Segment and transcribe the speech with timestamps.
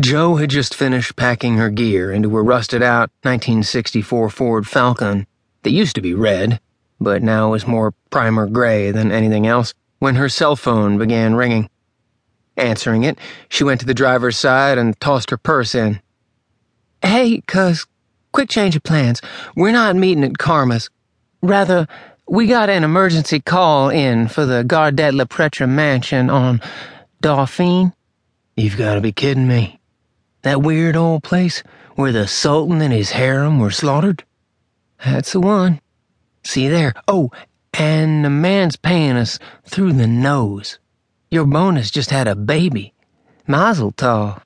[0.00, 5.26] Jo had just finished packing her gear into a rusted out 1964 Ford Falcon
[5.64, 6.60] that used to be red,
[7.00, 11.68] but now was more primer gray than anything else, when her cell phone began ringing.
[12.56, 16.00] Answering it, she went to the driver's side and tossed her purse in.
[17.02, 17.84] Hey, cuz,
[18.30, 19.20] quick change of plans.
[19.56, 20.90] We're not meeting at Karma's.
[21.42, 21.88] Rather,
[22.28, 26.60] we got an emergency call in for the Gardette La Pretre mansion on
[27.20, 27.92] Dauphine.
[28.56, 29.77] You've got to be kidding me.
[30.42, 31.62] That weird old place
[31.96, 34.24] where the Sultan and his harem were slaughtered?
[35.04, 35.80] That's the one.
[36.44, 36.94] See there.
[37.08, 37.30] Oh,
[37.74, 40.78] and the man's paying us through the nose.
[41.30, 42.94] Your bonus just had a baby.
[43.46, 44.42] Mazel tov.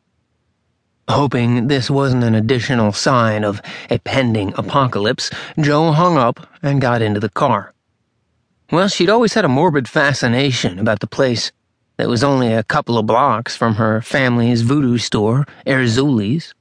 [1.09, 7.03] Hoping this wasn't an additional sign of a pending apocalypse, Jo hung up and got
[7.03, 7.75] into the car.
[8.71, 11.53] Well, she'd always had a morbid fascination about the place
[12.03, 16.53] that was only a couple of blocks from her family's voodoo store, Erzulie's.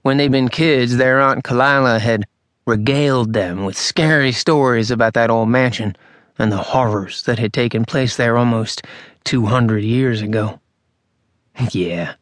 [0.00, 2.24] When they'd been kids, their Aunt Kalila had
[2.64, 5.96] regaled them with scary stories about that old mansion
[6.38, 8.80] and the horrors that had taken place there almost
[9.24, 10.58] 200 years ago.
[11.72, 12.14] yeah.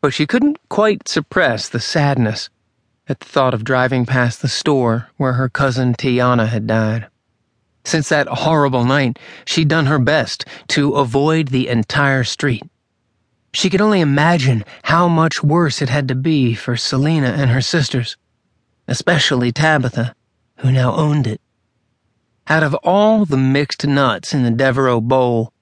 [0.00, 2.50] But she couldn't quite suppress the sadness
[3.08, 7.08] at the thought of driving past the store where her cousin Tiana had died.
[7.84, 12.62] Since that horrible night, she'd done her best to avoid the entire street.
[13.52, 17.60] She could only imagine how much worse it had to be for Selena and her
[17.60, 18.16] sisters,
[18.86, 20.14] especially Tabitha,
[20.58, 21.40] who now owned it.
[22.46, 25.52] Out of all the mixed nuts in the Devereaux bowl,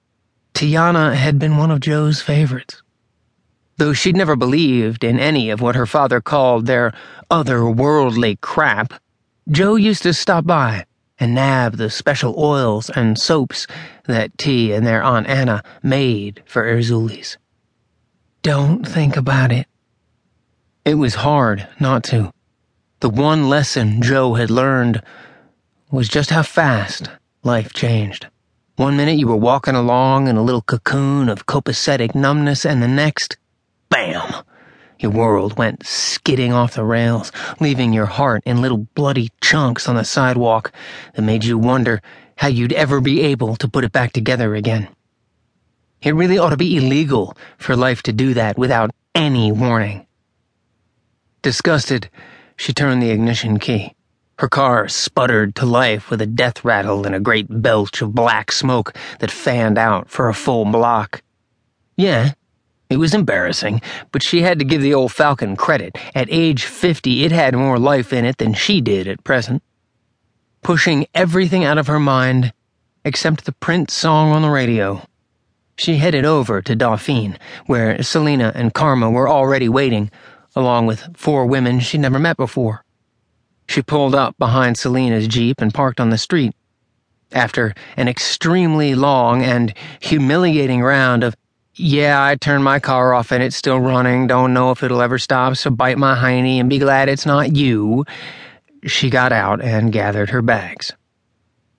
[0.53, 2.81] Tiana had been one of Jo's favorites.
[3.77, 6.93] Though she'd never believed in any of what her father called their
[7.31, 8.93] otherworldly crap,
[9.49, 10.85] Jo used to stop by
[11.19, 13.67] and nab the special oils and soaps
[14.05, 17.37] that T and their Aunt Anna made for Erzulie's.
[18.41, 19.67] Don't think about it.
[20.85, 22.31] It was hard not to.
[23.01, 25.01] The one lesson Jo had learned
[25.91, 27.09] was just how fast
[27.43, 28.27] life changed.
[28.75, 32.87] One minute you were walking along in a little cocoon of copacetic numbness, and the
[32.87, 33.37] next,
[33.89, 34.43] bam!
[34.99, 39.95] Your world went skidding off the rails, leaving your heart in little bloody chunks on
[39.95, 40.73] the sidewalk
[41.13, 42.01] that made you wonder
[42.35, 44.89] how you'd ever be able to put it back together again.
[46.01, 50.05] It really ought to be illegal for life to do that without any warning.
[51.41, 52.09] Disgusted,
[52.57, 53.95] she turned the ignition key.
[54.37, 58.51] Her car sputtered to life with a death rattle and a great belch of black
[58.51, 61.21] smoke that fanned out for a full block.
[61.97, 62.31] Yeah,
[62.89, 65.95] it was embarrassing, but she had to give the old falcon credit.
[66.15, 69.61] At age 50, it had more life in it than she did at present.
[70.63, 72.51] Pushing everything out of her mind
[73.05, 75.01] except the Prince song on the radio.
[75.77, 80.11] She headed over to Dauphine, where Selena and Karma were already waiting,
[80.55, 82.83] along with four women she'd never met before.
[83.67, 86.53] She pulled up behind Selena's Jeep and parked on the street.
[87.31, 91.35] After an extremely long and humiliating round of
[91.79, 94.27] yeah, I turned my car off and it's still running.
[94.27, 97.55] Don't know if it'll ever stop, so bite my hiney and be glad it's not
[97.55, 98.05] you.
[98.85, 100.91] She got out and gathered her bags.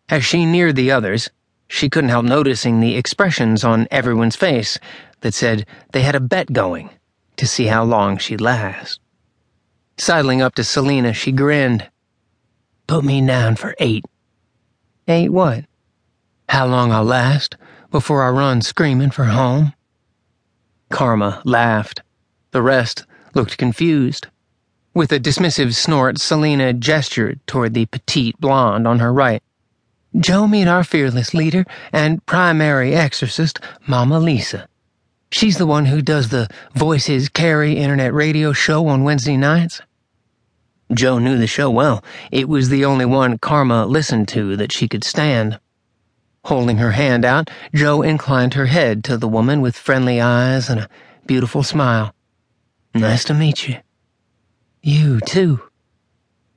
[0.09, 1.29] As she neared the others,
[1.69, 4.79] she couldn't help noticing the expressions on everyone's face
[5.21, 6.89] that said they had a bet going
[7.37, 9.01] to see how long she'd last.
[9.99, 11.91] Sidling up to Selena, she grinned.
[12.87, 14.07] Put me down for eight.
[15.07, 15.67] Eight what?
[16.49, 17.59] How long I'll last
[17.91, 19.75] before I run screaming for home?
[20.91, 22.03] Karma laughed.
[22.51, 24.27] The rest looked confused.
[24.93, 29.43] With a dismissive snort, Selena gestured toward the petite blonde on her right.
[30.19, 34.67] Jo meet our fearless leader and primary exorcist, Mama Lisa.
[35.31, 39.81] She's the one who does the Voices Carry internet radio show on Wednesday nights.
[40.93, 42.03] Jo knew the show well.
[42.33, 45.61] It was the only one Karma listened to that she could stand.
[46.45, 50.81] Holding her hand out, Jo inclined her head to the woman with friendly eyes and
[50.81, 50.89] a
[51.27, 52.15] beautiful smile.
[52.95, 53.77] Nice to meet you.
[54.83, 55.63] You, too.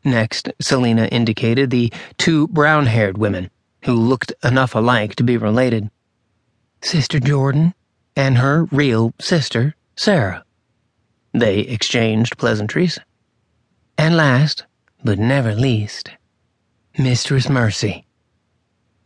[0.03, 3.49] Next, Selena indicated the two brown haired women,
[3.85, 5.89] who looked enough alike to be related
[6.83, 7.73] Sister Jordan
[8.15, 10.43] and her real sister, Sarah.
[11.33, 12.99] They exchanged pleasantries.
[13.97, 14.65] And last,
[15.03, 16.09] but never least,
[16.97, 18.05] Mistress Mercy.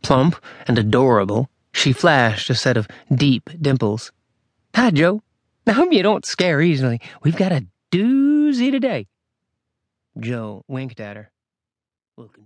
[0.02, 0.36] Plump
[0.66, 4.12] and adorable, she flashed a set of deep dimples.
[4.74, 5.22] Hi, Jo.
[5.66, 7.00] I hope you don't scare easily.
[7.22, 9.06] We've got a doozy today.
[10.18, 11.30] Jo winked at her.
[12.16, 12.34] Looking